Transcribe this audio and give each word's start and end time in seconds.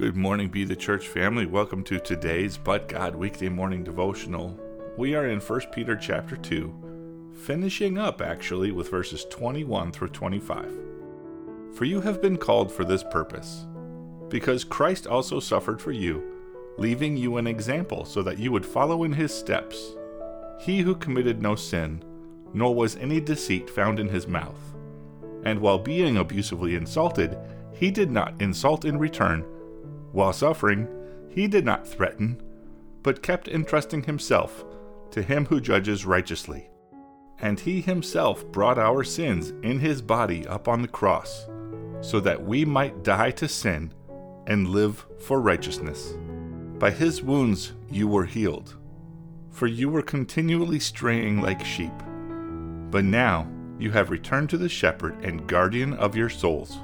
Good 0.00 0.16
morning, 0.16 0.48
Be 0.48 0.64
the 0.64 0.74
Church 0.74 1.08
family. 1.08 1.44
Welcome 1.44 1.84
to 1.84 2.00
today's 2.00 2.56
But 2.56 2.88
God 2.88 3.14
weekday 3.14 3.50
morning 3.50 3.84
devotional. 3.84 4.58
We 4.96 5.14
are 5.14 5.26
in 5.26 5.40
1 5.40 5.60
Peter 5.72 5.94
chapter 5.94 6.38
2, 6.38 7.34
finishing 7.44 7.98
up 7.98 8.22
actually 8.22 8.72
with 8.72 8.90
verses 8.90 9.26
21 9.28 9.92
through 9.92 10.08
25. 10.08 10.74
For 11.74 11.84
you 11.84 12.00
have 12.00 12.22
been 12.22 12.38
called 12.38 12.72
for 12.72 12.82
this 12.82 13.04
purpose, 13.04 13.66
because 14.30 14.64
Christ 14.64 15.06
also 15.06 15.38
suffered 15.38 15.82
for 15.82 15.92
you, 15.92 16.22
leaving 16.78 17.14
you 17.14 17.36
an 17.36 17.46
example 17.46 18.06
so 18.06 18.22
that 18.22 18.38
you 18.38 18.52
would 18.52 18.64
follow 18.64 19.04
in 19.04 19.12
his 19.12 19.34
steps. 19.34 19.96
He 20.60 20.78
who 20.78 20.94
committed 20.94 21.42
no 21.42 21.56
sin, 21.56 22.02
nor 22.54 22.74
was 22.74 22.96
any 22.96 23.20
deceit 23.20 23.68
found 23.68 24.00
in 24.00 24.08
his 24.08 24.26
mouth. 24.26 24.74
And 25.44 25.60
while 25.60 25.78
being 25.78 26.16
abusively 26.16 26.74
insulted, 26.74 27.36
he 27.74 27.90
did 27.90 28.10
not 28.10 28.40
insult 28.40 28.86
in 28.86 28.98
return 28.98 29.44
while 30.12 30.32
suffering, 30.32 30.88
he 31.28 31.46
did 31.46 31.64
not 31.64 31.86
threaten, 31.86 32.40
but 33.02 33.22
kept 33.22 33.48
entrusting 33.48 34.02
himself 34.02 34.64
to 35.10 35.22
him 35.22 35.46
who 35.46 35.60
judges 35.60 36.04
righteously. 36.04 36.68
And 37.38 37.58
he 37.58 37.80
himself 37.80 38.44
brought 38.52 38.78
our 38.78 39.02
sins 39.02 39.52
in 39.62 39.78
his 39.78 40.02
body 40.02 40.46
up 40.46 40.68
on 40.68 40.82
the 40.82 40.88
cross, 40.88 41.46
so 42.00 42.20
that 42.20 42.44
we 42.44 42.64
might 42.64 43.02
die 43.02 43.30
to 43.32 43.48
sin 43.48 43.92
and 44.46 44.68
live 44.68 45.06
for 45.18 45.40
righteousness. 45.40 46.14
By 46.78 46.90
his 46.90 47.22
wounds 47.22 47.72
you 47.90 48.08
were 48.08 48.24
healed, 48.24 48.76
for 49.50 49.66
you 49.66 49.88
were 49.88 50.02
continually 50.02 50.80
straying 50.80 51.40
like 51.40 51.64
sheep. 51.64 51.92
But 52.90 53.04
now 53.04 53.48
you 53.78 53.90
have 53.92 54.10
returned 54.10 54.50
to 54.50 54.58
the 54.58 54.68
shepherd 54.68 55.24
and 55.24 55.46
guardian 55.46 55.94
of 55.94 56.16
your 56.16 56.28
souls. 56.28 56.78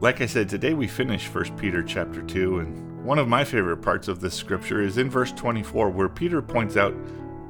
Like 0.00 0.20
I 0.20 0.26
said, 0.26 0.48
today 0.48 0.74
we 0.74 0.86
finish 0.86 1.26
1 1.26 1.56
Peter 1.56 1.82
chapter 1.82 2.22
2, 2.22 2.60
and 2.60 3.04
one 3.04 3.18
of 3.18 3.26
my 3.26 3.42
favorite 3.42 3.78
parts 3.78 4.06
of 4.06 4.20
this 4.20 4.32
scripture 4.34 4.80
is 4.80 4.96
in 4.96 5.10
verse 5.10 5.32
24, 5.32 5.90
where 5.90 6.08
Peter 6.08 6.40
points 6.40 6.76
out, 6.76 6.94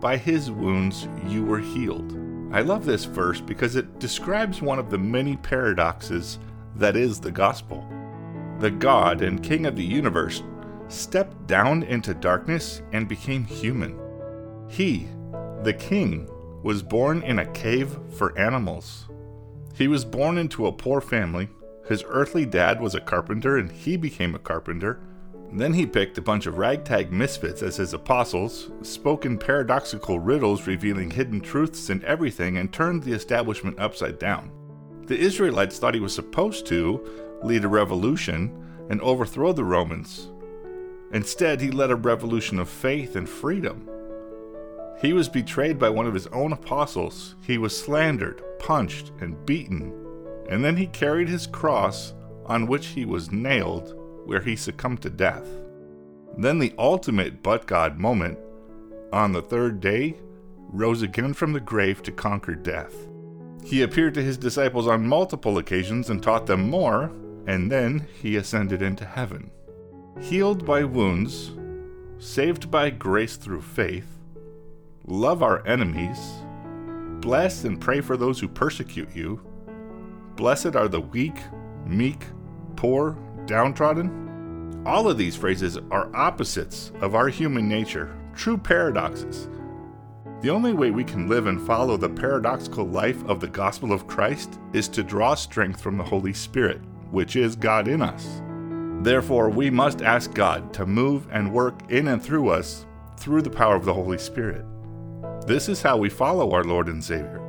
By 0.00 0.16
his 0.16 0.50
wounds 0.50 1.08
you 1.26 1.44
were 1.44 1.58
healed. 1.58 2.18
I 2.50 2.62
love 2.62 2.86
this 2.86 3.04
verse 3.04 3.42
because 3.42 3.76
it 3.76 3.98
describes 3.98 4.62
one 4.62 4.78
of 4.78 4.88
the 4.88 4.96
many 4.96 5.36
paradoxes 5.36 6.38
that 6.76 6.96
is 6.96 7.20
the 7.20 7.30
gospel. 7.30 7.86
The 8.60 8.70
God 8.70 9.20
and 9.20 9.42
King 9.42 9.66
of 9.66 9.76
the 9.76 9.84
universe 9.84 10.42
stepped 10.88 11.46
down 11.46 11.82
into 11.82 12.14
darkness 12.14 12.80
and 12.92 13.06
became 13.06 13.44
human. 13.44 14.00
He, 14.70 15.06
the 15.64 15.74
King, 15.74 16.26
was 16.62 16.82
born 16.82 17.22
in 17.24 17.40
a 17.40 17.52
cave 17.52 17.94
for 18.16 18.36
animals. 18.38 19.06
He 19.74 19.86
was 19.86 20.06
born 20.06 20.38
into 20.38 20.66
a 20.66 20.72
poor 20.72 21.02
family 21.02 21.50
his 21.88 22.04
earthly 22.06 22.44
dad 22.44 22.80
was 22.80 22.94
a 22.94 23.00
carpenter 23.00 23.56
and 23.56 23.72
he 23.72 23.96
became 23.96 24.34
a 24.34 24.38
carpenter. 24.38 25.00
Then 25.50 25.72
he 25.72 25.86
picked 25.86 26.18
a 26.18 26.22
bunch 26.22 26.44
of 26.44 26.58
ragtag 26.58 27.10
misfits 27.10 27.62
as 27.62 27.76
his 27.76 27.94
apostles, 27.94 28.70
spoke 28.82 29.24
in 29.24 29.38
paradoxical 29.38 30.18
riddles 30.18 30.66
revealing 30.66 31.10
hidden 31.10 31.40
truths 31.40 31.88
in 31.88 32.04
everything, 32.04 32.58
and 32.58 32.70
turned 32.70 33.02
the 33.02 33.14
establishment 33.14 33.78
upside 33.78 34.18
down. 34.18 34.50
The 35.06 35.18
Israelites 35.18 35.78
thought 35.78 35.94
he 35.94 36.00
was 36.00 36.14
supposed 36.14 36.66
to 36.66 37.38
lead 37.42 37.64
a 37.64 37.68
revolution 37.68 38.86
and 38.90 39.00
overthrow 39.00 39.54
the 39.54 39.64
Romans. 39.64 40.28
Instead, 41.12 41.62
he 41.62 41.70
led 41.70 41.90
a 41.90 41.96
revolution 41.96 42.58
of 42.58 42.68
faith 42.68 43.16
and 43.16 43.26
freedom. 43.26 43.88
He 45.00 45.14
was 45.14 45.30
betrayed 45.30 45.78
by 45.78 45.88
one 45.88 46.06
of 46.06 46.12
his 46.12 46.26
own 46.26 46.52
apostles. 46.52 47.36
He 47.40 47.56
was 47.56 47.74
slandered, 47.74 48.42
punched, 48.58 49.12
and 49.20 49.46
beaten 49.46 50.07
and 50.48 50.64
then 50.64 50.76
he 50.76 50.86
carried 50.86 51.28
his 51.28 51.46
cross, 51.46 52.14
on 52.46 52.66
which 52.66 52.86
he 52.86 53.04
was 53.04 53.30
nailed, 53.30 53.94
where 54.24 54.40
he 54.40 54.56
succumbed 54.56 55.02
to 55.02 55.10
death. 55.10 55.46
Then 56.36 56.58
the 56.58 56.74
ultimate 56.78 57.42
but 57.42 57.66
God 57.66 57.98
moment, 57.98 58.38
on 59.12 59.32
the 59.32 59.42
third 59.42 59.80
day, 59.80 60.16
rose 60.70 61.02
again 61.02 61.34
from 61.34 61.52
the 61.52 61.60
grave 61.60 62.02
to 62.02 62.12
conquer 62.12 62.54
death. 62.54 62.94
He 63.64 63.82
appeared 63.82 64.14
to 64.14 64.22
his 64.22 64.38
disciples 64.38 64.86
on 64.86 65.06
multiple 65.06 65.58
occasions 65.58 66.10
and 66.10 66.22
taught 66.22 66.46
them 66.46 66.70
more, 66.70 67.10
and 67.46 67.70
then 67.70 68.06
he 68.20 68.36
ascended 68.36 68.82
into 68.82 69.04
heaven. 69.04 69.50
Healed 70.20 70.64
by 70.64 70.84
wounds, 70.84 71.52
saved 72.18 72.70
by 72.70 72.90
grace 72.90 73.36
through 73.36 73.62
faith, 73.62 74.06
love 75.06 75.42
our 75.42 75.66
enemies, 75.66 76.18
bless 77.20 77.64
and 77.64 77.80
pray 77.80 78.00
for 78.00 78.16
those 78.16 78.40
who 78.40 78.48
persecute 78.48 79.14
you, 79.14 79.40
Blessed 80.38 80.76
are 80.76 80.86
the 80.86 81.00
weak, 81.00 81.40
meek, 81.84 82.24
poor, 82.76 83.18
downtrodden. 83.46 84.84
All 84.86 85.10
of 85.10 85.18
these 85.18 85.34
phrases 85.34 85.76
are 85.90 86.14
opposites 86.14 86.92
of 87.00 87.16
our 87.16 87.28
human 87.28 87.68
nature, 87.68 88.16
true 88.36 88.56
paradoxes. 88.56 89.48
The 90.40 90.50
only 90.50 90.74
way 90.74 90.92
we 90.92 91.02
can 91.02 91.28
live 91.28 91.48
and 91.48 91.60
follow 91.66 91.96
the 91.96 92.08
paradoxical 92.08 92.86
life 92.86 93.20
of 93.26 93.40
the 93.40 93.48
gospel 93.48 93.92
of 93.92 94.06
Christ 94.06 94.60
is 94.72 94.86
to 94.90 95.02
draw 95.02 95.34
strength 95.34 95.80
from 95.80 95.98
the 95.98 96.04
Holy 96.04 96.32
Spirit, 96.32 96.82
which 97.10 97.34
is 97.34 97.56
God 97.56 97.88
in 97.88 98.00
us. 98.00 98.40
Therefore, 99.02 99.50
we 99.50 99.70
must 99.70 100.02
ask 100.02 100.32
God 100.34 100.72
to 100.74 100.86
move 100.86 101.26
and 101.32 101.52
work 101.52 101.90
in 101.90 102.06
and 102.06 102.22
through 102.22 102.50
us 102.50 102.86
through 103.16 103.42
the 103.42 103.50
power 103.50 103.74
of 103.74 103.84
the 103.84 103.94
Holy 103.94 104.18
Spirit. 104.18 104.64
This 105.48 105.68
is 105.68 105.82
how 105.82 105.96
we 105.96 106.08
follow 106.08 106.52
our 106.52 106.62
Lord 106.62 106.86
and 106.86 107.02
Savior. 107.02 107.42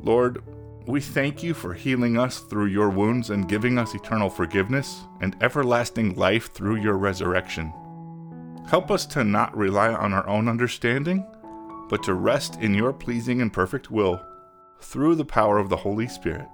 Lord, 0.00 0.42
we 0.86 1.00
thank 1.00 1.42
you 1.42 1.52
for 1.52 1.74
healing 1.74 2.16
us 2.16 2.38
through 2.38 2.66
your 2.66 2.90
wounds 2.90 3.30
and 3.30 3.48
giving 3.48 3.76
us 3.76 3.94
eternal 3.94 4.30
forgiveness 4.30 5.02
and 5.20 5.36
everlasting 5.40 6.14
life 6.14 6.52
through 6.52 6.76
your 6.76 6.96
resurrection. 6.96 7.72
Help 8.68 8.90
us 8.90 9.04
to 9.06 9.24
not 9.24 9.56
rely 9.56 9.92
on 9.92 10.12
our 10.12 10.26
own 10.28 10.48
understanding, 10.48 11.26
but 11.88 12.02
to 12.04 12.14
rest 12.14 12.60
in 12.60 12.74
your 12.74 12.92
pleasing 12.92 13.40
and 13.40 13.52
perfect 13.52 13.90
will 13.90 14.20
through 14.80 15.16
the 15.16 15.24
power 15.24 15.58
of 15.58 15.68
the 15.68 15.76
Holy 15.76 16.06
Spirit. 16.06 16.48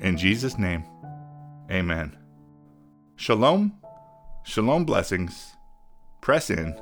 In 0.00 0.16
Jesus' 0.16 0.58
name, 0.58 0.84
amen. 1.70 2.16
Shalom, 3.16 3.74
shalom 4.42 4.84
blessings, 4.84 5.54
press 6.20 6.50
in, 6.50 6.78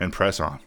and 0.00 0.12
press 0.12 0.40
on. 0.40 0.60